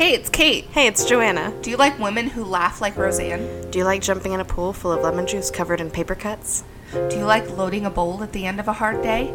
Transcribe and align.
Hey, 0.00 0.14
it's 0.14 0.30
Kate. 0.30 0.64
Hey, 0.72 0.86
it's 0.86 1.04
Joanna. 1.04 1.52
Do 1.60 1.68
you 1.68 1.76
like 1.76 1.98
women 1.98 2.26
who 2.26 2.42
laugh 2.42 2.80
like 2.80 2.96
Roseanne? 2.96 3.70
Do 3.70 3.78
you 3.78 3.84
like 3.84 4.00
jumping 4.00 4.32
in 4.32 4.40
a 4.40 4.46
pool 4.46 4.72
full 4.72 4.92
of 4.92 5.02
lemon 5.02 5.26
juice 5.26 5.50
covered 5.50 5.78
in 5.78 5.90
paper 5.90 6.14
cuts? 6.14 6.64
Do 6.90 7.18
you 7.18 7.26
like 7.26 7.50
loading 7.50 7.84
a 7.84 7.90
bowl 7.90 8.22
at 8.22 8.32
the 8.32 8.46
end 8.46 8.60
of 8.60 8.66
a 8.66 8.72
hard 8.72 9.02
day? 9.02 9.30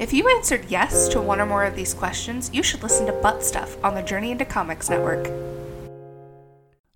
If 0.00 0.12
you 0.12 0.28
answered 0.28 0.64
yes 0.68 1.06
to 1.10 1.20
one 1.20 1.40
or 1.40 1.46
more 1.46 1.62
of 1.62 1.76
these 1.76 1.94
questions, 1.94 2.50
you 2.52 2.64
should 2.64 2.82
listen 2.82 3.06
to 3.06 3.12
Butt 3.12 3.44
Stuff 3.44 3.76
on 3.84 3.94
the 3.94 4.02
Journey 4.02 4.32
into 4.32 4.44
Comics 4.44 4.90
Network. 4.90 5.30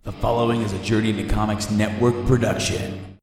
The 0.02 0.10
following 0.10 0.62
is 0.62 0.72
a 0.72 0.78
Journey 0.80 1.10
into 1.10 1.32
Comics 1.32 1.70
Network 1.70 2.26
production. 2.26 3.15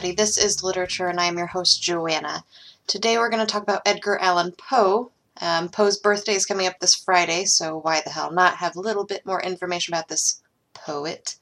Everybody. 0.00 0.16
This 0.16 0.38
is 0.38 0.62
Literature, 0.62 1.08
and 1.08 1.20
I'm 1.20 1.36
your 1.36 1.48
host, 1.48 1.82
Joanna. 1.82 2.42
Today 2.86 3.18
we're 3.18 3.28
going 3.28 3.46
to 3.46 3.52
talk 3.52 3.62
about 3.62 3.82
Edgar 3.84 4.16
Allan 4.18 4.52
Poe. 4.52 5.12
Um, 5.42 5.68
Poe's 5.68 5.98
birthday 5.98 6.32
is 6.32 6.46
coming 6.46 6.66
up 6.66 6.80
this 6.80 6.94
Friday, 6.94 7.44
so 7.44 7.76
why 7.80 8.00
the 8.00 8.08
hell 8.08 8.32
not 8.32 8.56
have 8.56 8.76
a 8.76 8.80
little 8.80 9.04
bit 9.04 9.26
more 9.26 9.42
information 9.42 9.92
about 9.92 10.08
this 10.08 10.40
poet? 10.72 11.36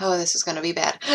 Oh, 0.00 0.18
this 0.18 0.34
is 0.34 0.42
going 0.42 0.56
to 0.56 0.62
be 0.62 0.72
bad. 0.72 0.98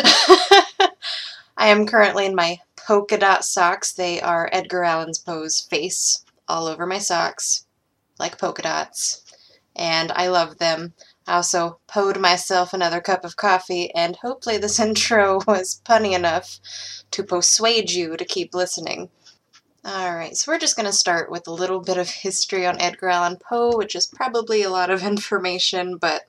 I 1.58 1.66
am 1.68 1.84
currently 1.84 2.24
in 2.24 2.34
my 2.34 2.60
polka 2.74 3.18
dot 3.18 3.44
socks. 3.44 3.92
They 3.92 4.18
are 4.22 4.48
Edgar 4.50 4.82
Allan 4.82 5.12
Poe's 5.26 5.60
face 5.60 6.24
all 6.48 6.68
over 6.68 6.86
my 6.86 6.98
socks, 6.98 7.66
like 8.18 8.38
polka 8.38 8.62
dots, 8.62 9.24
and 9.76 10.10
I 10.12 10.28
love 10.28 10.56
them. 10.56 10.94
I 11.26 11.34
also 11.34 11.78
poured 11.86 12.18
myself 12.18 12.72
another 12.72 13.00
cup 13.00 13.24
of 13.24 13.36
coffee, 13.36 13.94
and 13.94 14.16
hopefully, 14.16 14.58
this 14.58 14.80
intro 14.86 15.40
was 15.46 15.80
punny 15.84 16.12
enough 16.12 16.60
to 17.10 17.22
persuade 17.22 17.90
you 17.90 18.16
to 18.16 18.24
keep 18.24 18.54
listening. 18.54 19.10
Alright, 19.86 20.36
so 20.36 20.52
we're 20.52 20.58
just 20.58 20.76
going 20.76 20.86
to 20.86 20.92
start 20.92 21.30
with 21.30 21.46
a 21.46 21.52
little 21.52 21.80
bit 21.80 21.96
of 21.96 22.10
history 22.10 22.66
on 22.66 22.80
Edgar 22.80 23.08
Allan 23.08 23.36
Poe, 23.36 23.76
which 23.76 23.94
is 23.94 24.06
probably 24.06 24.62
a 24.62 24.70
lot 24.70 24.90
of 24.90 25.02
information, 25.06 25.96
but 25.96 26.28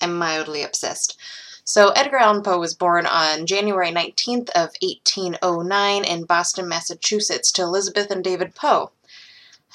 I'm 0.00 0.16
mildly 0.16 0.62
obsessed. 0.62 1.18
So, 1.64 1.90
Edgar 1.90 2.16
Allan 2.16 2.42
Poe 2.42 2.58
was 2.58 2.74
born 2.74 3.04
on 3.04 3.46
January 3.46 3.90
19th 3.90 4.48
of 4.50 4.70
1809 4.80 6.04
in 6.04 6.24
Boston, 6.24 6.68
Massachusetts, 6.68 7.52
to 7.52 7.62
Elizabeth 7.62 8.10
and 8.10 8.24
David 8.24 8.54
Poe. 8.54 8.92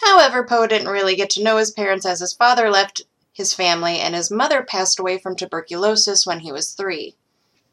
However, 0.03 0.43
Poe 0.43 0.65
didn't 0.65 0.87
really 0.87 1.15
get 1.15 1.29
to 1.31 1.43
know 1.43 1.57
his 1.57 1.71
parents 1.71 2.05
as 2.05 2.19
his 2.19 2.33
father 2.33 2.69
left 2.71 3.03
his 3.33 3.53
family, 3.53 3.99
and 3.99 4.15
his 4.15 4.31
mother 4.31 4.63
passed 4.63 4.99
away 4.99 5.17
from 5.17 5.35
tuberculosis 5.35 6.25
when 6.25 6.39
he 6.39 6.51
was 6.51 6.71
three. 6.71 7.17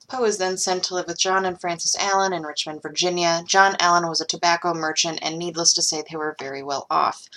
Poe 0.08 0.22
was 0.22 0.38
then 0.38 0.56
sent 0.56 0.82
to 0.84 0.94
live 0.94 1.06
with 1.06 1.20
John 1.20 1.44
and 1.44 1.60
Frances 1.60 1.94
Allan 1.94 2.32
in 2.32 2.42
Richmond, 2.42 2.82
Virginia. 2.82 3.44
John 3.46 3.76
Allan 3.78 4.08
was 4.08 4.20
a 4.20 4.26
tobacco 4.26 4.74
merchant, 4.74 5.20
and 5.22 5.38
needless 5.38 5.72
to 5.74 5.82
say, 5.82 6.02
they 6.02 6.16
were 6.16 6.34
very 6.40 6.64
well 6.64 6.86
off. 6.90 7.28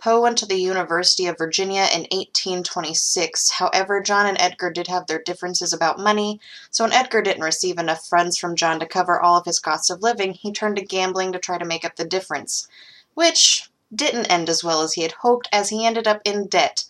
Poe 0.00 0.20
went 0.20 0.38
to 0.38 0.46
the 0.46 0.60
University 0.60 1.26
of 1.26 1.38
Virginia 1.38 1.88
in 1.92 2.02
1826. 2.02 3.52
However, 3.52 4.00
John 4.00 4.26
and 4.26 4.40
Edgar 4.40 4.70
did 4.70 4.88
have 4.88 5.06
their 5.06 5.22
differences 5.22 5.72
about 5.72 5.98
money, 5.98 6.38
so 6.70 6.84
when 6.84 6.92
Edgar 6.92 7.22
didn't 7.22 7.42
receive 7.42 7.78
enough 7.78 8.06
funds 8.06 8.36
from 8.36 8.54
John 8.54 8.78
to 8.80 8.86
cover 8.86 9.18
all 9.18 9.38
of 9.38 9.44
his 9.44 9.58
costs 9.58 9.88
of 9.88 10.02
living, 10.02 10.34
he 10.34 10.52
turned 10.52 10.76
to 10.76 10.84
gambling 10.84 11.32
to 11.32 11.38
try 11.38 11.58
to 11.58 11.64
make 11.64 11.84
up 11.84 11.96
the 11.96 12.04
difference, 12.04 12.68
which 13.14 13.70
didn't 13.92 14.26
end 14.26 14.48
as 14.48 14.62
well 14.62 14.82
as 14.82 14.92
he 14.92 15.02
had 15.02 15.12
hoped, 15.12 15.48
as 15.50 15.70
he 15.70 15.86
ended 15.86 16.06
up 16.06 16.20
in 16.24 16.46
debt. 16.46 16.84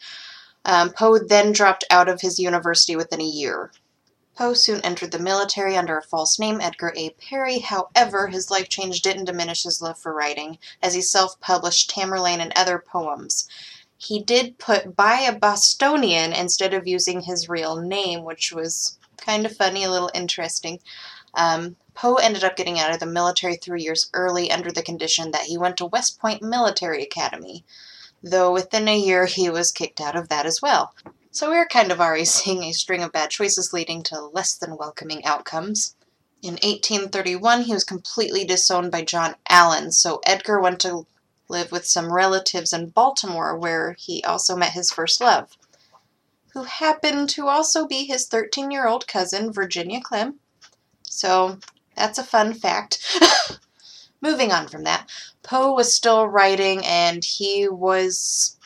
Um, 0.64 0.90
Poe 0.90 1.18
then 1.18 1.52
dropped 1.52 1.84
out 1.90 2.08
of 2.08 2.20
his 2.20 2.38
university 2.38 2.96
within 2.96 3.20
a 3.20 3.24
year. 3.24 3.70
Poe 4.38 4.54
soon 4.54 4.80
entered 4.82 5.10
the 5.10 5.18
military 5.18 5.76
under 5.76 5.98
a 5.98 6.02
false 6.02 6.38
name, 6.38 6.60
Edgar 6.60 6.92
A. 6.96 7.10
Perry. 7.10 7.58
However, 7.58 8.28
his 8.28 8.52
life 8.52 8.68
change 8.68 9.02
didn't 9.02 9.24
diminish 9.24 9.64
his 9.64 9.82
love 9.82 9.98
for 9.98 10.12
writing, 10.12 10.58
as 10.80 10.94
he 10.94 11.02
self 11.02 11.40
published 11.40 11.90
Tamerlane 11.90 12.38
and 12.38 12.52
other 12.54 12.78
poems. 12.78 13.48
He 13.96 14.22
did 14.22 14.58
put 14.58 14.94
by 14.94 15.22
a 15.22 15.36
Bostonian 15.36 16.32
instead 16.32 16.72
of 16.72 16.86
using 16.86 17.22
his 17.22 17.48
real 17.48 17.76
name, 17.76 18.22
which 18.22 18.52
was 18.52 18.96
kind 19.16 19.44
of 19.44 19.56
funny, 19.56 19.82
a 19.82 19.90
little 19.90 20.10
interesting. 20.14 20.78
Um, 21.34 21.74
Poe 21.94 22.14
ended 22.14 22.44
up 22.44 22.54
getting 22.54 22.78
out 22.78 22.92
of 22.92 23.00
the 23.00 23.06
military 23.06 23.56
three 23.56 23.82
years 23.82 24.08
early 24.14 24.52
under 24.52 24.70
the 24.70 24.84
condition 24.84 25.32
that 25.32 25.46
he 25.46 25.58
went 25.58 25.76
to 25.78 25.86
West 25.86 26.20
Point 26.20 26.42
Military 26.42 27.02
Academy 27.02 27.64
though 28.22 28.52
within 28.52 28.88
a 28.88 28.98
year 28.98 29.26
he 29.26 29.48
was 29.48 29.72
kicked 29.72 30.00
out 30.00 30.16
of 30.16 30.28
that 30.28 30.46
as 30.46 30.60
well. 30.60 30.94
So 31.30 31.50
we're 31.50 31.66
kind 31.66 31.92
of 31.92 32.00
already 32.00 32.24
seeing 32.26 32.64
a 32.64 32.72
string 32.72 33.02
of 33.02 33.12
bad 33.12 33.30
choices 33.30 33.72
leading 33.72 34.02
to 34.04 34.20
less 34.20 34.54
than 34.54 34.76
welcoming 34.76 35.24
outcomes. 35.24 35.94
In 36.42 36.54
1831, 36.54 37.62
he 37.62 37.72
was 37.72 37.84
completely 37.84 38.44
disowned 38.44 38.92
by 38.92 39.02
John 39.02 39.34
Allan, 39.48 39.90
so 39.90 40.20
Edgar 40.24 40.60
went 40.60 40.80
to 40.80 41.06
live 41.48 41.72
with 41.72 41.86
some 41.86 42.12
relatives 42.12 42.72
in 42.72 42.90
Baltimore, 42.90 43.56
where 43.56 43.96
he 43.98 44.22
also 44.22 44.54
met 44.54 44.72
his 44.72 44.90
first 44.90 45.20
love, 45.20 45.56
who 46.52 46.64
happened 46.64 47.28
to 47.30 47.48
also 47.48 47.86
be 47.86 48.04
his 48.04 48.26
13 48.26 48.70
year 48.70 48.86
old 48.86 49.08
cousin, 49.08 49.52
Virginia 49.52 50.00
Clemm. 50.00 50.38
So 51.02 51.58
that's 51.96 52.18
a 52.18 52.24
fun 52.24 52.54
fact. 52.54 53.00
Moving 54.20 54.50
on 54.52 54.68
from 54.68 54.84
that, 54.84 55.08
Poe 55.42 55.72
was 55.72 55.94
still 55.94 56.26
writing 56.26 56.84
and 56.84 57.24
he 57.24 57.68
was 57.68 58.56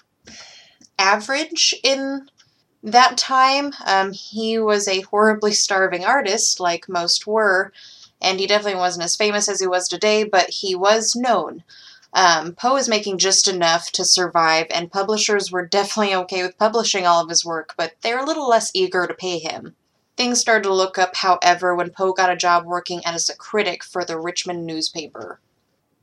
average 0.98 1.74
in 1.82 2.28
that 2.82 3.18
time. 3.18 3.72
Um, 3.86 4.12
he 4.12 4.58
was 4.58 4.88
a 4.88 5.02
horribly 5.02 5.52
starving 5.52 6.04
artist, 6.04 6.58
like 6.58 6.88
most 6.88 7.26
were, 7.26 7.72
and 8.20 8.40
he 8.40 8.46
definitely 8.46 8.80
wasn't 8.80 9.04
as 9.04 9.16
famous 9.16 9.48
as 9.48 9.60
he 9.60 9.66
was 9.66 9.88
today, 9.88 10.24
but 10.24 10.48
he 10.48 10.74
was 10.74 11.14
known. 11.14 11.64
Um, 12.14 12.54
Poe 12.54 12.74
was 12.74 12.88
making 12.88 13.18
just 13.18 13.48
enough 13.48 13.90
to 13.92 14.04
survive, 14.04 14.66
and 14.70 14.92
publishers 14.92 15.50
were 15.50 15.66
definitely 15.66 16.14
okay 16.14 16.42
with 16.42 16.58
publishing 16.58 17.06
all 17.06 17.22
of 17.22 17.28
his 17.28 17.44
work, 17.44 17.74
but 17.76 17.94
they 18.02 18.12
were 18.12 18.20
a 18.20 18.26
little 18.26 18.48
less 18.48 18.70
eager 18.74 19.06
to 19.06 19.14
pay 19.14 19.38
him. 19.38 19.76
Things 20.16 20.40
started 20.40 20.64
to 20.64 20.74
look 20.74 20.98
up, 20.98 21.16
however, 21.16 21.74
when 21.74 21.90
Poe 21.90 22.12
got 22.12 22.30
a 22.30 22.36
job 22.36 22.66
working 22.66 23.04
as 23.04 23.28
a 23.28 23.36
critic 23.36 23.82
for 23.82 24.04
the 24.04 24.18
Richmond 24.18 24.66
newspaper. 24.66 25.40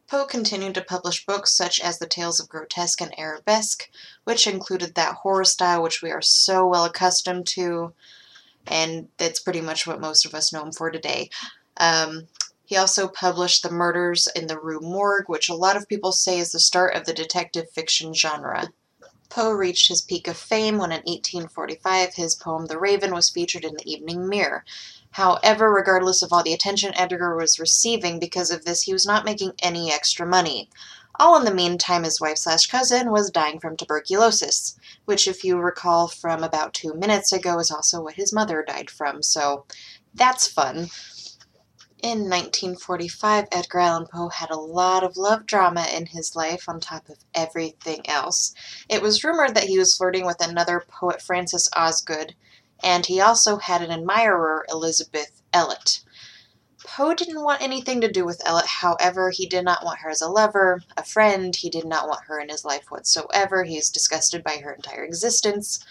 Poe 0.08 0.26
continued 0.26 0.74
to 0.74 0.82
publish 0.82 1.26
books 1.28 1.52
such 1.52 1.80
as 1.80 2.00
The 2.00 2.08
Tales 2.08 2.40
of 2.40 2.50
Grotesque 2.50 3.02
and 3.02 3.18
Arabesque, 3.20 3.88
which 4.24 4.48
included 4.48 4.96
that 4.96 5.18
horror 5.18 5.46
style 5.46 5.84
which 5.84 6.02
we 6.02 6.10
are 6.10 6.22
so 6.22 6.66
well 6.66 6.86
accustomed 6.86 7.46
to, 7.48 7.94
and 8.66 9.10
that's 9.18 9.40
pretty 9.40 9.62
much 9.62 9.86
what 9.86 10.02
most 10.02 10.26
of 10.26 10.34
us 10.34 10.52
know 10.52 10.64
him 10.64 10.72
for 10.72 10.90
today. 10.90 11.30
Um, 11.78 12.28
he 12.66 12.76
also 12.76 13.08
published 13.08 13.62
The 13.62 13.70
Murders 13.70 14.28
in 14.36 14.48
the 14.48 14.60
Rue 14.60 14.80
Morgue, 14.80 15.30
which 15.30 15.50
a 15.50 15.56
lot 15.56 15.78
of 15.78 15.88
people 15.88 16.12
say 16.12 16.40
is 16.40 16.52
the 16.52 16.60
start 16.60 16.96
of 16.96 17.06
the 17.06 17.14
detective 17.14 17.70
fiction 17.70 18.14
genre. 18.16 18.70
Poe 19.30 19.52
reached 19.52 19.90
his 19.90 20.02
peak 20.02 20.28
of 20.28 20.38
fame 20.38 20.78
when 20.78 20.92
in 20.92 21.02
1845 21.02 22.16
his 22.16 22.36
poem 22.36 22.66
The 22.66 22.80
Raven 22.80 23.14
was 23.14 23.30
featured 23.30 23.64
in 23.64 23.76
the 23.76 23.92
Evening 23.92 24.28
Mirror. 24.28 24.66
However, 25.12 25.72
regardless 25.72 26.22
of 26.22 26.34
all 26.34 26.44
the 26.44 26.54
attention 26.54 26.94
Edgar 26.96 27.36
was 27.36 27.60
receiving 27.60 28.20
because 28.20 28.52
of 28.52 28.66
this, 28.66 28.84
he 28.84 28.94
was 28.94 29.06
not 29.06 29.26
making 29.26 29.54
any 29.62 29.92
extra 29.92 30.26
money. 30.26 30.70
All 31.20 31.38
in 31.38 31.46
the 31.46 31.54
meantime, 31.54 32.04
his 32.06 32.22
wife 32.22 32.38
slash 32.38 32.68
cousin 32.68 33.12
was 33.12 33.30
dying 33.30 33.60
from 33.60 33.76
tuberculosis, 33.76 34.80
which, 35.06 35.28
if 35.28 35.44
you 35.44 35.58
recall 35.58 36.08
from 36.08 36.44
about 36.44 36.74
two 36.74 36.94
minutes 36.94 37.32
ago, 37.32 37.60
is 37.60 37.72
also 37.72 38.02
what 38.02 38.16
his 38.16 38.32
mother 38.34 38.64
died 38.66 38.90
from, 38.90 39.22
so 39.22 39.66
that's 40.14 40.48
fun. 40.48 40.90
In 42.02 42.30
1945, 42.30 43.50
Edgar 43.52 43.80
Allan 43.80 44.08
Poe 44.08 44.30
had 44.30 44.52
a 44.52 44.56
lot 44.56 45.04
of 45.04 45.18
love 45.18 45.46
drama 45.46 45.86
in 45.94 46.06
his 46.06 46.34
life 46.34 46.70
on 46.70 46.80
top 46.80 47.10
of 47.10 47.18
everything 47.36 48.08
else. 48.08 48.54
It 48.88 49.02
was 49.02 49.26
rumored 49.26 49.54
that 49.56 49.66
he 49.66 49.78
was 49.78 49.98
flirting 49.98 50.26
with 50.26 50.40
another 50.40 50.82
poet, 50.88 51.22
Frances 51.22 51.70
Osgood, 51.76 52.36
and 52.82 53.06
he 53.06 53.20
also 53.20 53.58
had 53.58 53.82
an 53.82 53.92
admirer, 53.92 54.66
Elizabeth 54.70 55.42
Ellet. 55.52 56.00
Poe 56.86 57.14
didn't 57.14 57.44
want 57.44 57.62
anything 57.62 58.00
to 58.00 58.10
do 58.10 58.24
with 58.24 58.42
Ellet, 58.46 58.66
however, 58.66 59.30
he 59.32 59.46
did 59.46 59.66
not 59.66 59.84
want 59.84 60.00
her 60.00 60.10
as 60.10 60.22
a 60.22 60.30
lover, 60.30 60.82
a 60.96 61.04
friend, 61.04 61.54
he 61.54 61.70
did 61.70 61.86
not 61.86 62.08
want 62.08 62.24
her 62.28 62.40
in 62.40 62.48
his 62.48 62.64
life 62.64 62.90
whatsoever. 62.90 63.66
He 63.66 63.78
is 63.78 63.90
disgusted 63.90 64.42
by 64.42 64.58
her 64.64 64.72
entire 64.72 65.04
existence. 65.04 65.84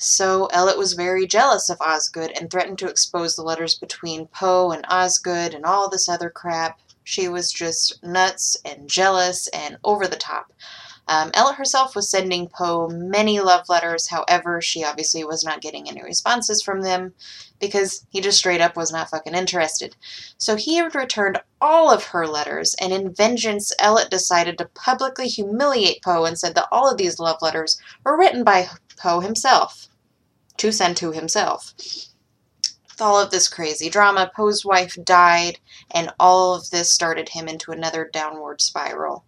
So 0.00 0.46
Ellet 0.46 0.78
was 0.78 0.92
very 0.92 1.26
jealous 1.26 1.68
of 1.68 1.80
Osgood 1.80 2.30
and 2.38 2.48
threatened 2.48 2.78
to 2.78 2.88
expose 2.88 3.34
the 3.34 3.42
letters 3.42 3.74
between 3.74 4.28
Poe 4.28 4.70
and 4.70 4.86
Osgood 4.88 5.54
and 5.54 5.64
all 5.64 5.88
this 5.88 6.08
other 6.08 6.30
crap. 6.30 6.78
She 7.02 7.28
was 7.28 7.50
just 7.50 8.00
nuts 8.00 8.56
and 8.64 8.88
jealous 8.88 9.48
and 9.48 9.76
over 9.82 10.06
the 10.06 10.14
top. 10.14 10.52
Um, 11.08 11.30
Ella 11.34 11.54
herself 11.54 11.96
was 11.96 12.08
sending 12.08 12.48
Poe 12.48 12.86
many 12.88 13.40
love 13.40 13.68
letters, 13.68 14.06
however, 14.08 14.60
she 14.60 14.84
obviously 14.84 15.24
was 15.24 15.42
not 15.42 15.62
getting 15.62 15.88
any 15.88 16.02
responses 16.02 16.62
from 16.62 16.82
them 16.82 17.14
because 17.58 18.06
he 18.10 18.20
just 18.20 18.38
straight 18.38 18.60
up 18.60 18.76
was 18.76 18.92
not 18.92 19.10
fucking 19.10 19.34
interested. 19.34 19.96
So 20.36 20.54
he 20.54 20.80
returned 20.82 21.40
all 21.60 21.90
of 21.90 22.04
her 22.04 22.26
letters, 22.26 22.74
and 22.74 22.92
in 22.92 23.14
vengeance, 23.14 23.72
Ellet 23.80 24.10
decided 24.10 24.58
to 24.58 24.70
publicly 24.74 25.26
humiliate 25.26 26.02
Poe 26.02 26.24
and 26.24 26.38
said 26.38 26.54
that 26.54 26.68
all 26.70 26.88
of 26.88 26.98
these 26.98 27.18
love 27.18 27.42
letters 27.42 27.80
were 28.04 28.16
written 28.16 28.44
by 28.44 28.68
Poe 28.98 29.20
himself 29.20 29.88
to 30.58 30.72
send 30.72 30.96
to 30.96 31.12
himself. 31.12 31.72
With 32.90 33.00
all 33.00 33.20
of 33.20 33.30
this 33.30 33.48
crazy 33.48 33.88
drama, 33.88 34.30
Poe's 34.34 34.64
wife 34.64 34.98
died, 35.04 35.60
and 35.90 36.12
all 36.18 36.54
of 36.54 36.70
this 36.70 36.92
started 36.92 37.28
him 37.28 37.46
into 37.48 37.70
another 37.70 38.10
downward 38.12 38.60
spiral. 38.60 39.24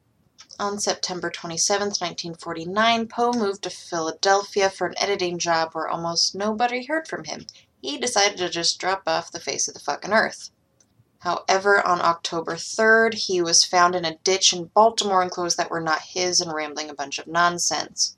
On 0.58 0.78
September 0.78 1.30
27, 1.30 1.86
1949, 1.86 3.06
Poe 3.06 3.32
moved 3.32 3.62
to 3.62 3.70
Philadelphia 3.70 4.68
for 4.68 4.88
an 4.88 4.94
editing 4.98 5.38
job 5.38 5.70
where 5.72 5.88
almost 5.88 6.34
nobody 6.34 6.84
heard 6.84 7.06
from 7.06 7.24
him. 7.24 7.46
He 7.80 7.96
decided 7.96 8.36
to 8.38 8.50
just 8.50 8.78
drop 8.78 9.04
off 9.06 9.30
the 9.30 9.40
face 9.40 9.68
of 9.68 9.74
the 9.74 9.80
fucking 9.80 10.12
earth. 10.12 10.50
However, 11.20 11.86
on 11.86 12.00
October 12.00 12.56
3rd, 12.56 13.14
he 13.14 13.40
was 13.40 13.64
found 13.64 13.94
in 13.94 14.04
a 14.04 14.16
ditch 14.18 14.52
in 14.52 14.70
Baltimore 14.74 15.22
in 15.22 15.30
clothes 15.30 15.56
that 15.56 15.70
were 15.70 15.80
not 15.80 16.02
his 16.02 16.40
and 16.40 16.52
rambling 16.52 16.90
a 16.90 16.94
bunch 16.94 17.18
of 17.18 17.26
nonsense. 17.26 18.16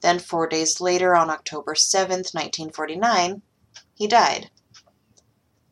Then, 0.00 0.18
four 0.18 0.46
days 0.46 0.80
later, 0.80 1.16
on 1.16 1.30
October 1.30 1.74
7th, 1.74 2.34
1949, 2.34 3.42
he 3.94 4.06
died. 4.06 4.50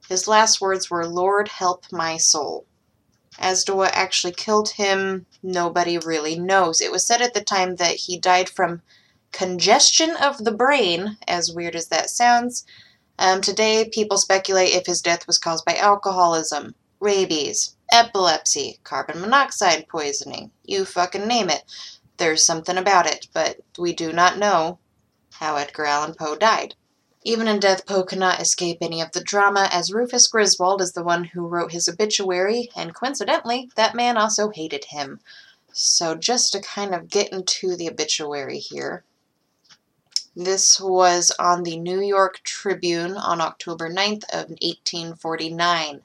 His 0.09 0.29
last 0.29 0.61
words 0.61 0.91
were, 0.91 1.07
Lord, 1.07 1.49
help 1.49 1.85
my 1.91 2.17
soul. 2.17 2.67
As 3.39 3.65
to 3.65 3.75
what 3.75 3.95
actually 3.95 4.33
killed 4.33 4.71
him, 4.71 5.27
nobody 5.43 5.99
really 5.99 6.39
knows. 6.39 6.81
It 6.81 6.93
was 6.93 7.07
said 7.07 7.21
at 7.21 7.35
the 7.35 7.43
time 7.43 7.77
that 7.77 7.97
he 7.97 8.19
died 8.19 8.49
from 8.49 8.83
congestion 9.33 10.15
of 10.17 10.45
the 10.45 10.53
brain, 10.53 11.19
as 11.27 11.53
weird 11.53 11.75
as 11.75 11.89
that 11.89 12.11
sounds. 12.11 12.65
Um, 13.19 13.41
today, 13.41 13.89
people 13.89 14.19
speculate 14.19 14.75
if 14.75 14.87
his 14.87 15.03
death 15.03 15.27
was 15.27 15.39
caused 15.39 15.65
by 15.65 15.77
alcoholism, 15.77 16.75
rabies, 17.01 17.77
epilepsy, 17.93 18.81
carbon 18.85 19.21
monoxide 19.21 19.89
poisoning, 19.89 20.51
you 20.65 20.85
fucking 20.85 21.27
name 21.27 21.51
it. 21.51 21.63
There's 22.17 22.45
something 22.45 22.77
about 22.77 23.07
it, 23.07 23.29
but 23.33 23.61
we 23.79 23.93
do 23.93 24.13
not 24.13 24.39
know 24.39 24.79
how 25.33 25.57
Edgar 25.57 25.85
Allan 25.85 26.15
Poe 26.15 26.37
died. 26.37 26.75
Even 27.25 27.49
in 27.49 27.59
death, 27.59 27.87
Poe 27.87 28.03
cannot 28.03 28.41
escape 28.41 28.79
any 28.81 29.01
of 29.01 29.13
the 29.13 29.25
drama, 29.25 29.69
as 29.73 29.93
Rufus 29.93 30.29
Griswold 30.29 30.83
is 30.83 30.93
the 30.93 31.03
one 31.03 31.25
who 31.25 31.47
wrote 31.47 31.73
his 31.73 31.89
obituary, 31.89 32.71
and 32.77 32.95
coincidentally, 32.95 33.71
that 33.77 33.95
man 33.95 34.17
also 34.17 34.51
hated 34.51 34.85
him. 34.85 35.21
So, 35.73 36.15
just 36.15 36.53
to 36.53 36.61
kind 36.61 36.95
of 36.95 37.09
get 37.09 37.33
into 37.33 37.77
the 37.77 37.89
obituary 37.89 38.59
here, 38.59 39.05
this 40.37 40.79
was 40.79 41.33
on 41.39 41.63
the 41.63 41.79
New 41.79 42.01
York 42.01 42.41
Tribune 42.45 43.17
on 43.17 43.41
October 43.41 43.89
9th 43.89 44.25
of 44.33 44.51
1849. 44.51 46.03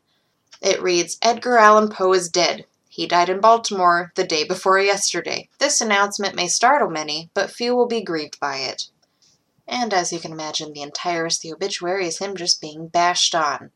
It 0.61 0.81
reads, 0.81 1.17
Edgar 1.21 1.57
Allan 1.57 1.89
Poe 1.89 2.13
is 2.13 2.29
dead. 2.29 2.65
He 2.91 3.05
died 3.05 3.29
in 3.29 3.39
Baltimore 3.39 4.11
the 4.15 4.23
day 4.23 4.43
before 4.43 4.79
yesterday. 4.79 5.47
This 5.59 5.79
announcement 5.79 6.33
may 6.33 6.47
startle 6.47 6.89
many, 6.89 7.29
but 7.35 7.51
few 7.51 7.75
will 7.75 7.85
be 7.85 8.01
grieved 8.01 8.39
by 8.39 8.57
it. 8.57 8.89
And 9.67 9.93
as 9.93 10.11
you 10.11 10.19
can 10.19 10.31
imagine, 10.31 10.73
the 10.73 10.81
entire 10.81 11.29
the 11.29 11.53
obituary 11.53 12.07
is 12.07 12.17
him 12.17 12.35
just 12.35 12.59
being 12.59 12.87
bashed 12.87 13.35
on. 13.35 13.71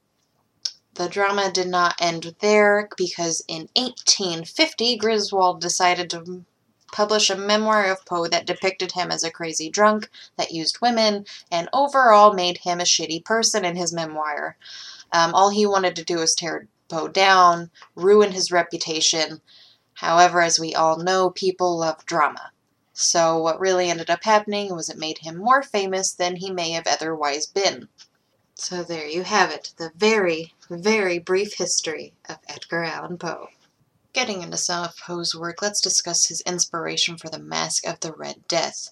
The 0.95 1.07
drama 1.07 1.51
did 1.51 1.67
not 1.67 1.95
end 2.01 2.35
there 2.39 2.89
because 2.97 3.43
in 3.47 3.69
1850, 3.75 4.97
Griswold 4.97 5.61
decided 5.61 6.09
to 6.09 6.43
publish 6.91 7.29
a 7.29 7.35
memoir 7.35 7.91
of 7.91 8.05
Poe 8.05 8.27
that 8.27 8.47
depicted 8.47 8.93
him 8.93 9.11
as 9.11 9.23
a 9.23 9.31
crazy 9.31 9.69
drunk 9.69 10.09
that 10.37 10.51
used 10.51 10.81
women 10.81 11.25
and 11.51 11.69
overall 11.71 12.33
made 12.33 12.59
him 12.59 12.79
a 12.79 12.83
shitty 12.83 13.23
person 13.23 13.63
in 13.63 13.75
his 13.75 13.93
memoir. 13.93 14.57
Um, 15.11 15.35
all 15.35 15.51
he 15.51 15.67
wanted 15.67 15.95
to 15.97 16.03
do 16.03 16.17
was 16.17 16.33
tear 16.33 16.67
Poe 16.93 17.07
down, 17.07 17.71
ruin 17.95 18.33
his 18.33 18.51
reputation. 18.51 19.41
However, 19.95 20.41
as 20.41 20.59
we 20.59 20.75
all 20.75 20.97
know, 20.97 21.31
people 21.31 21.75
love 21.75 22.05
drama. 22.05 22.51
So, 22.93 23.39
what 23.39 23.59
really 23.59 23.89
ended 23.89 24.11
up 24.11 24.23
happening 24.23 24.75
was 24.75 24.89
it 24.89 24.97
made 24.99 25.17
him 25.17 25.35
more 25.35 25.63
famous 25.63 26.13
than 26.13 26.35
he 26.35 26.51
may 26.51 26.69
have 26.69 26.85
otherwise 26.85 27.47
been. 27.47 27.89
So, 28.53 28.83
there 28.83 29.07
you 29.07 29.23
have 29.23 29.49
it 29.49 29.73
the 29.77 29.91
very, 29.95 30.53
very 30.69 31.17
brief 31.17 31.55
history 31.55 32.13
of 32.29 32.37
Edgar 32.47 32.83
Allan 32.83 33.17
Poe. 33.17 33.47
Getting 34.13 34.43
into 34.43 34.57
some 34.57 34.83
of 34.83 34.95
Poe's 34.95 35.33
work, 35.33 35.63
let's 35.63 35.81
discuss 35.81 36.27
his 36.27 36.41
inspiration 36.41 37.17
for 37.17 37.29
the 37.29 37.39
Masque 37.39 37.87
of 37.87 38.01
the 38.01 38.13
Red 38.13 38.47
Death. 38.47 38.89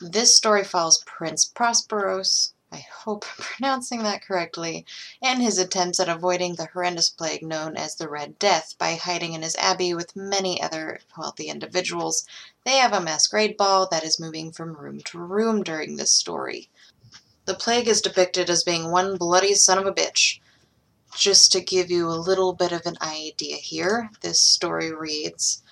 This 0.00 0.34
story 0.34 0.64
follows 0.64 1.04
Prince 1.04 1.44
Prosperos, 1.44 2.52
I 2.72 2.78
hope 2.78 3.24
I'm 3.24 3.44
pronouncing 3.44 4.02
that 4.02 4.22
correctly, 4.22 4.84
and 5.22 5.40
his 5.40 5.56
attempts 5.56 6.00
at 6.00 6.08
avoiding 6.08 6.56
the 6.56 6.66
horrendous 6.66 7.08
plague 7.08 7.42
known 7.42 7.76
as 7.76 7.94
the 7.94 8.08
Red 8.08 8.40
Death 8.40 8.74
by 8.76 8.96
hiding 8.96 9.34
in 9.34 9.42
his 9.42 9.54
abbey 9.54 9.94
with 9.94 10.16
many 10.16 10.60
other 10.60 10.98
wealthy 11.16 11.48
individuals. 11.48 12.26
They 12.64 12.78
have 12.78 12.92
a 12.92 13.00
masquerade 13.00 13.56
ball 13.56 13.86
that 13.92 14.02
is 14.02 14.18
moving 14.18 14.50
from 14.50 14.76
room 14.76 15.00
to 15.02 15.18
room 15.18 15.62
during 15.62 15.94
this 15.96 16.10
story. 16.10 16.68
The 17.44 17.54
plague 17.54 17.86
is 17.86 18.02
depicted 18.02 18.50
as 18.50 18.64
being 18.64 18.90
one 18.90 19.16
bloody 19.16 19.54
son 19.54 19.78
of 19.78 19.86
a 19.86 19.92
bitch. 19.92 20.40
Just 21.14 21.52
to 21.52 21.60
give 21.60 21.88
you 21.92 22.08
a 22.08 22.18
little 22.18 22.52
bit 22.52 22.72
of 22.72 22.84
an 22.84 22.98
idea 23.00 23.56
here, 23.56 24.10
this 24.22 24.42
story 24.42 24.92
reads 24.92 25.62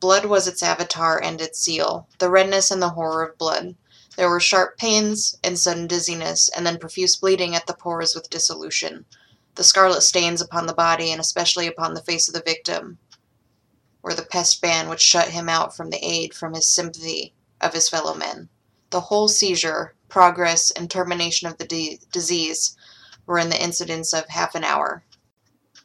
Blood 0.00 0.26
was 0.26 0.46
its 0.46 0.62
avatar 0.62 1.18
and 1.18 1.40
its 1.40 1.58
seal, 1.58 2.08
the 2.18 2.28
redness 2.28 2.70
and 2.70 2.82
the 2.82 2.90
horror 2.90 3.22
of 3.26 3.38
blood. 3.38 3.74
There 4.16 4.28
were 4.28 4.40
sharp 4.40 4.76
pains 4.76 5.36
and 5.42 5.58
sudden 5.58 5.86
dizziness, 5.86 6.48
and 6.48 6.66
then 6.66 6.78
profuse 6.78 7.16
bleeding 7.16 7.54
at 7.54 7.66
the 7.66 7.74
pores 7.74 8.14
with 8.14 8.30
dissolution. 8.30 9.06
The 9.54 9.64
scarlet 9.64 10.02
stains 10.02 10.40
upon 10.40 10.66
the 10.66 10.74
body, 10.74 11.10
and 11.12 11.20
especially 11.20 11.66
upon 11.66 11.94
the 11.94 12.02
face 12.02 12.28
of 12.28 12.34
the 12.34 12.42
victim, 12.44 12.98
were 14.02 14.14
the 14.14 14.22
pest 14.22 14.60
ban 14.60 14.88
which 14.88 15.00
shut 15.00 15.28
him 15.28 15.48
out 15.48 15.76
from 15.76 15.90
the 15.90 16.04
aid 16.04 16.34
from 16.34 16.54
his 16.54 16.68
sympathy 16.68 17.34
of 17.60 17.72
his 17.72 17.88
fellow 17.88 18.14
men. 18.14 18.48
The 18.90 19.02
whole 19.02 19.28
seizure, 19.28 19.94
progress, 20.08 20.70
and 20.70 20.90
termination 20.90 21.48
of 21.48 21.58
the 21.58 21.98
disease 22.10 22.76
were 23.26 23.38
in 23.38 23.50
the 23.50 23.62
incidence 23.62 24.12
of 24.12 24.28
half 24.28 24.54
an 24.54 24.64
hour. 24.64 25.04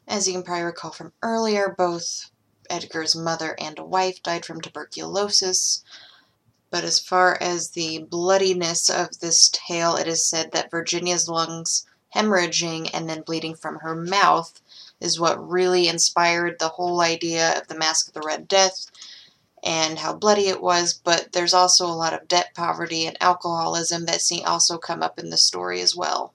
As 0.08 0.26
you 0.26 0.34
can 0.34 0.42
probably 0.42 0.64
recall 0.64 0.90
from 0.90 1.12
earlier, 1.22 1.74
both 1.76 2.30
Edgar's 2.70 3.14
mother 3.14 3.54
and 3.60 3.78
wife 3.78 4.22
died 4.22 4.44
from 4.44 4.60
tuberculosis. 4.60 5.84
But 6.76 6.84
as 6.84 6.98
far 6.98 7.38
as 7.40 7.70
the 7.70 8.00
bloodiness 8.00 8.90
of 8.90 9.20
this 9.20 9.48
tale, 9.50 9.96
it 9.96 10.06
is 10.06 10.26
said 10.26 10.52
that 10.52 10.70
Virginia's 10.70 11.26
lungs 11.26 11.86
hemorrhaging 12.14 12.90
and 12.92 13.08
then 13.08 13.22
bleeding 13.22 13.54
from 13.54 13.76
her 13.76 13.94
mouth 13.94 14.60
is 15.00 15.18
what 15.18 15.48
really 15.48 15.88
inspired 15.88 16.58
the 16.58 16.68
whole 16.68 17.00
idea 17.00 17.58
of 17.58 17.66
the 17.68 17.78
Masque 17.78 18.08
of 18.08 18.12
the 18.12 18.20
Red 18.20 18.46
Death 18.46 18.90
and 19.62 19.98
how 19.98 20.12
bloody 20.12 20.48
it 20.48 20.60
was. 20.60 20.92
But 20.92 21.32
there's 21.32 21.54
also 21.54 21.86
a 21.86 21.96
lot 21.96 22.12
of 22.12 22.28
debt 22.28 22.50
poverty 22.54 23.06
and 23.06 23.16
alcoholism 23.22 24.04
that 24.04 24.20
seem 24.20 24.44
also 24.44 24.76
come 24.76 25.02
up 25.02 25.18
in 25.18 25.30
the 25.30 25.38
story 25.38 25.80
as 25.80 25.96
well. 25.96 26.34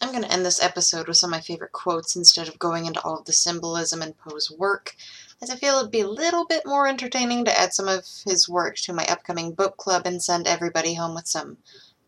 I'm 0.00 0.12
going 0.12 0.24
to 0.24 0.32
end 0.32 0.46
this 0.46 0.62
episode 0.62 1.08
with 1.08 1.18
some 1.18 1.34
of 1.34 1.36
my 1.36 1.42
favorite 1.42 1.72
quotes 1.72 2.16
instead 2.16 2.48
of 2.48 2.58
going 2.58 2.86
into 2.86 3.02
all 3.02 3.18
of 3.18 3.26
the 3.26 3.34
symbolism 3.34 4.00
in 4.00 4.14
Poe's 4.14 4.50
work, 4.50 4.96
as 5.40 5.50
I 5.50 5.56
feel 5.56 5.76
it'd 5.78 5.90
be 5.90 6.00
a 6.00 6.08
little 6.08 6.44
bit 6.44 6.66
more 6.66 6.86
entertaining 6.86 7.44
to 7.44 7.58
add 7.58 7.72
some 7.72 7.88
of 7.88 8.04
his 8.24 8.48
work 8.48 8.76
to 8.76 8.92
my 8.92 9.04
upcoming 9.06 9.52
book 9.52 9.76
club 9.76 10.06
and 10.06 10.22
send 10.22 10.46
everybody 10.46 10.94
home 10.94 11.14
with 11.14 11.26
some 11.26 11.58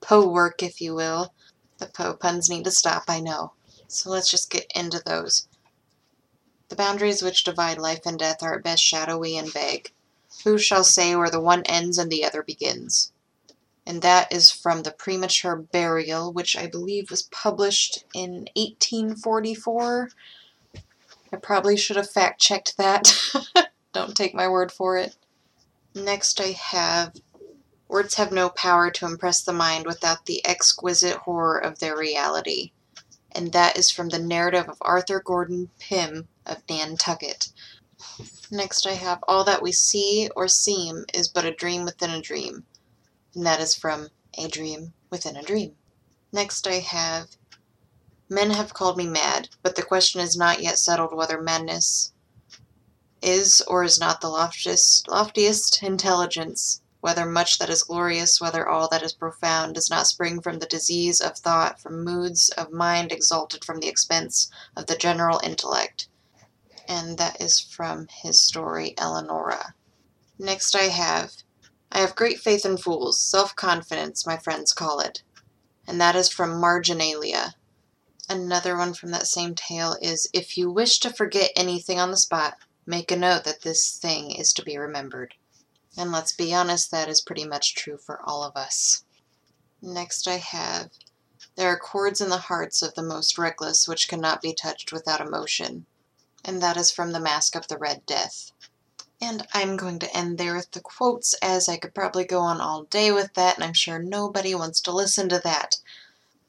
Poe 0.01 0.29
work, 0.29 0.63
if 0.63 0.81
you 0.81 0.95
will. 0.95 1.33
The 1.79 1.87
Poe 1.87 2.15
puns 2.15 2.49
need 2.49 2.65
to 2.65 2.71
stop, 2.71 3.05
I 3.09 3.21
know. 3.21 3.53
So 3.89 4.11
let's 4.11 4.31
just 4.31 4.51
get 4.51 4.71
into 4.75 5.03
those. 5.05 5.47
The 6.69 6.77
boundaries 6.77 7.23
which 7.23 7.45
divide 7.45 7.79
life 7.79 8.07
and 8.07 8.19
death 8.19 8.43
are 8.43 8.55
at 8.55 8.65
best 8.65 8.83
shadowy 8.83 9.37
and 9.37 9.53
vague. 9.53 9.93
Who 10.45 10.59
shall 10.59 10.85
say 10.85 11.15
where 11.15 11.31
the 11.31 11.41
one 11.41 11.63
ends 11.65 11.99
and 11.99 12.11
the 12.11 12.25
other 12.25 12.43
begins? 12.43 13.13
and 13.91 14.03
that 14.03 14.33
is 14.33 14.53
from 14.53 14.83
The 14.85 14.93
Premature 14.93 15.57
Burial, 15.57 16.33
which 16.33 16.57
I 16.57 16.69
believe 16.69 17.11
was 17.11 17.23
published 17.23 18.05
in 18.15 18.47
1844. 18.55 20.11
I 21.33 21.37
probably 21.37 21.77
should 21.77 21.97
have 21.97 22.11
fact 22.11 22.41
checked 22.41 22.77
that. 22.79 23.13
Don't 23.93 24.17
take 24.17 24.35
my 24.35 24.49
word 24.49 24.73
for 24.73 24.99
it. 24.99 25.17
Next, 25.95 26.41
I 26.41 26.53
have 26.53 27.15
Words 27.89 28.15
have 28.17 28.33
no 28.33 28.51
power 28.51 28.91
to 28.91 29.07
impress 29.07 29.43
the 29.43 29.53
mind 29.53 29.87
without 29.87 30.27
the 30.27 30.47
exquisite 30.47 31.17
horror 31.19 31.59
of 31.59 31.81
their 31.81 31.97
reality. 31.97 32.73
And 33.33 33.53
that 33.53 33.79
is 33.79 33.91
from 33.91 34.11
the 34.11 34.19
narrative 34.19 34.69
of 34.69 34.79
Arthur 34.81 35.21
Gordon 35.25 35.71
Pym 35.81 36.29
of 36.47 36.63
Nantucket. 36.71 37.53
Next, 38.51 38.87
I 38.87 38.95
have 38.95 39.21
All 39.29 39.45
that 39.45 39.63
we 39.63 39.73
see 39.73 40.31
or 40.37 40.49
seem 40.49 41.05
is 41.15 41.29
but 41.29 41.45
a 41.45 41.53
dream 41.55 41.85
within 41.85 42.11
a 42.11 42.23
dream 42.23 42.65
and 43.35 43.47
that 43.47 43.61
is 43.61 43.75
from 43.75 44.09
A 44.39 44.49
Dream 44.49 44.93
Within 45.11 45.37
a 45.37 45.43
Dream. 45.43 45.77
Next, 46.33 46.67
I 46.67 46.75
have 46.81 47.29
Men 48.33 48.51
have 48.53 48.73
called 48.73 48.97
me 48.97 49.09
mad, 49.09 49.49
but 49.61 49.75
the 49.75 49.83
question 49.83 50.21
is 50.21 50.37
not 50.37 50.63
yet 50.63 50.79
settled 50.79 51.13
whether 51.13 51.43
madness 51.43 52.13
is 53.21 53.61
or 53.63 53.83
is 53.83 53.99
not 53.99 54.21
the 54.21 54.29
loftiest, 54.29 55.09
loftiest 55.09 55.83
intelligence, 55.83 56.81
whether 57.01 57.27
much 57.27 57.59
that 57.59 57.69
is 57.69 57.83
glorious, 57.83 58.41
whether 58.41 58.69
all 58.69 58.89
that 58.89 59.03
is 59.03 59.13
profound, 59.13 59.75
does 59.75 59.91
not 59.91 60.07
spring 60.07 60.41
from 60.41 60.61
the 60.61 60.67
disease 60.67 61.21
of 61.21 61.37
thought, 61.39 61.81
from 61.81 62.05
moods 62.05 62.51
of 62.51 62.71
mind 62.71 63.11
exalted 63.11 63.65
from 63.65 63.81
the 63.81 63.89
expense 63.89 64.49
of 64.77 64.87
the 64.87 64.97
general 64.97 65.41
intellect. 65.43 66.09
And 66.87 67.19
that 67.19 67.41
is 67.41 67.59
from 67.59 68.07
his 68.23 68.41
story, 68.41 68.95
Eleonora. 68.97 69.75
Next, 70.39 70.77
I 70.77 70.85
have 70.85 71.33
I 71.91 71.99
have 71.99 72.15
great 72.15 72.39
faith 72.39 72.65
in 72.65 72.77
fools, 72.77 73.21
self 73.21 73.57
confidence, 73.57 74.25
my 74.25 74.37
friends 74.37 74.73
call 74.73 75.01
it. 75.01 75.25
And 75.89 76.01
that 76.01 76.15
is 76.15 76.29
from 76.29 76.61
Marginalia. 76.61 77.57
Another 78.31 78.77
one 78.77 78.95
from 78.95 79.11
that 79.11 79.27
same 79.27 79.57
tale 79.57 79.97
is 80.01 80.29
If 80.33 80.57
you 80.57 80.71
wish 80.71 81.01
to 81.01 81.13
forget 81.13 81.51
anything 81.57 81.99
on 81.99 82.13
the 82.13 82.17
spot, 82.17 82.59
make 82.87 83.11
a 83.11 83.17
note 83.17 83.43
that 83.43 83.63
this 83.63 83.99
thing 83.99 84.31
is 84.31 84.53
to 84.53 84.63
be 84.63 84.79
remembered. 84.79 85.35
And 85.97 86.13
let's 86.13 86.31
be 86.31 86.55
honest, 86.55 86.93
that 86.93 87.09
is 87.09 87.21
pretty 87.21 87.45
much 87.45 87.75
true 87.75 87.99
for 87.99 88.23
all 88.23 88.45
of 88.45 88.57
us. 88.57 89.03
Next, 89.83 90.29
I 90.29 90.37
have 90.37 90.91
There 91.57 91.71
are 91.71 91.77
chords 91.77 92.21
in 92.21 92.29
the 92.29 92.39
hearts 92.39 92.83
of 92.83 92.95
the 92.95 93.03
most 93.03 93.37
reckless 93.37 93.89
which 93.89 94.07
cannot 94.07 94.41
be 94.41 94.55
touched 94.55 94.93
without 94.93 95.21
emotion. 95.21 95.87
And 96.45 96.63
that 96.63 96.77
is 96.77 96.93
from 96.93 97.11
The 97.11 97.19
Masque 97.19 97.57
of 97.57 97.67
the 97.67 97.79
Red 97.79 98.07
Death. 98.07 98.53
And 99.21 99.45
I'm 99.53 99.77
going 99.77 99.99
to 99.99 100.17
end 100.17 100.39
there 100.39 100.55
with 100.55 100.71
the 100.71 100.81
quotes, 100.81 101.35
as 101.43 101.69
I 101.69 101.79
could 101.79 101.97
probably 101.97 102.25
go 102.25 102.39
on 102.39 102.61
all 102.61 102.85
day 102.85 103.11
with 103.11 103.35
that, 103.35 103.57
and 103.57 103.65
I'm 103.65 103.75
sure 103.75 103.99
nobody 103.99 104.55
wants 104.55 104.81
to 104.83 104.93
listen 104.93 105.29
to 105.31 105.41
that. 105.41 105.79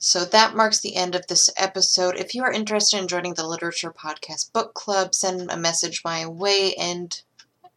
So 0.03 0.25
that 0.25 0.55
marks 0.55 0.79
the 0.79 0.95
end 0.95 1.13
of 1.13 1.27
this 1.27 1.47
episode. 1.57 2.17
If 2.17 2.33
you 2.33 2.41
are 2.41 2.51
interested 2.51 2.97
in 2.97 3.07
joining 3.07 3.35
the 3.35 3.45
Literature 3.45 3.93
Podcast 3.93 4.51
Book 4.51 4.73
Club, 4.73 5.13
send 5.13 5.51
a 5.51 5.55
message 5.55 6.01
my 6.03 6.25
way 6.25 6.73
and 6.73 7.21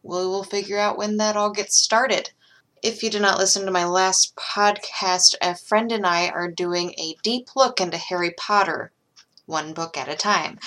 we 0.01 0.25
will 0.25 0.43
figure 0.43 0.79
out 0.79 0.97
when 0.97 1.17
that 1.17 1.37
all 1.37 1.51
gets 1.51 1.77
started. 1.77 2.31
If 2.81 3.03
you 3.03 3.11
did 3.11 3.21
not 3.21 3.37
listen 3.37 3.63
to 3.65 3.71
my 3.71 3.85
last 3.85 4.35
podcast, 4.35 5.35
a 5.39 5.53
friend 5.53 5.91
and 5.91 6.03
I 6.03 6.29
are 6.29 6.49
doing 6.49 6.95
a 6.97 7.15
deep 7.21 7.49
look 7.55 7.79
into 7.79 7.97
Harry 7.97 8.31
Potter, 8.31 8.91
one 9.45 9.75
book 9.75 9.95
at 9.95 10.09
a 10.09 10.15
time. 10.15 10.57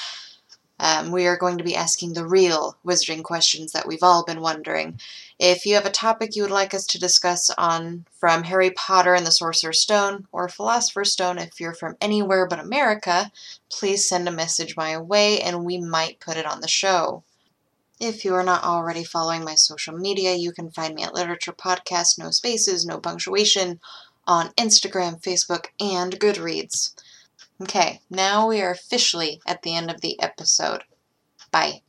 Um, 0.78 1.10
we 1.10 1.26
are 1.26 1.36
going 1.36 1.58
to 1.58 1.64
be 1.64 1.74
asking 1.74 2.12
the 2.12 2.24
real 2.24 2.76
wizarding 2.86 3.24
questions 3.24 3.72
that 3.72 3.88
we've 3.88 4.04
all 4.04 4.24
been 4.24 4.40
wondering. 4.40 5.00
If 5.38 5.66
you 5.66 5.76
have 5.76 5.86
a 5.86 5.90
topic 5.90 6.34
you 6.34 6.42
would 6.42 6.50
like 6.50 6.74
us 6.74 6.84
to 6.86 6.98
discuss 6.98 7.48
on 7.50 8.06
from 8.12 8.42
Harry 8.44 8.70
Potter 8.70 9.14
and 9.14 9.24
the 9.24 9.30
Sorcerer's 9.30 9.80
Stone 9.80 10.26
or 10.32 10.48
Philosopher's 10.48 11.12
Stone, 11.12 11.38
if 11.38 11.60
you're 11.60 11.74
from 11.74 11.96
anywhere 12.00 12.46
but 12.46 12.58
America, 12.58 13.30
please 13.70 14.08
send 14.08 14.26
a 14.28 14.32
message 14.32 14.76
my 14.76 14.98
way 14.98 15.40
and 15.40 15.64
we 15.64 15.78
might 15.78 16.18
put 16.18 16.36
it 16.36 16.46
on 16.46 16.60
the 16.60 16.68
show. 16.68 17.22
If 18.00 18.24
you 18.24 18.34
are 18.34 18.42
not 18.42 18.64
already 18.64 19.04
following 19.04 19.44
my 19.44 19.54
social 19.54 19.96
media, 19.96 20.34
you 20.34 20.52
can 20.52 20.70
find 20.70 20.94
me 20.94 21.04
at 21.04 21.14
Literature 21.14 21.52
Podcast, 21.52 22.18
no 22.18 22.30
spaces, 22.30 22.84
no 22.84 22.98
punctuation, 22.98 23.80
on 24.26 24.50
Instagram, 24.50 25.20
Facebook, 25.20 25.66
and 25.80 26.18
Goodreads. 26.20 26.94
Okay, 27.62 28.00
now 28.10 28.46
we 28.48 28.60
are 28.60 28.70
officially 28.70 29.40
at 29.46 29.62
the 29.62 29.74
end 29.74 29.90
of 29.90 30.00
the 30.00 30.20
episode. 30.20 30.84
Bye. 31.50 31.82